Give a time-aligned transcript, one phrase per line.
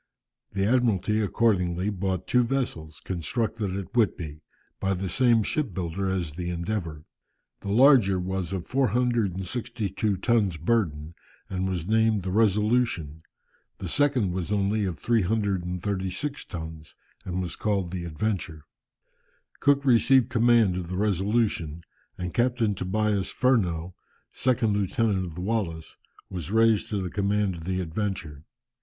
[0.53, 4.41] The Admiralty accordingly bought two vessels, constructed at Whitby,
[4.79, 7.05] by the same ship builder as the Endeavour.
[7.59, 11.13] The larger was of 462 tons burden,
[11.51, 13.21] and was named the Resolution,
[13.77, 18.63] the second was only of 336 tons, and was called the Adventure.
[19.59, 21.81] Cook received command of the Resolution,
[22.17, 23.93] and Captain Tobias Furneaux,
[24.31, 25.95] second lieutenant of the Wallis,
[26.27, 28.45] was raised to the command of the Adventure.